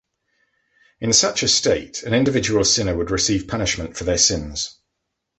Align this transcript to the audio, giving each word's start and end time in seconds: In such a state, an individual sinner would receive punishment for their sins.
In 0.99 1.13
such 1.13 1.43
a 1.43 1.47
state, 1.47 2.01
an 2.01 2.15
individual 2.15 2.63
sinner 2.65 2.97
would 2.97 3.11
receive 3.11 3.47
punishment 3.47 3.95
for 3.95 4.03
their 4.03 4.17
sins. 4.17 4.79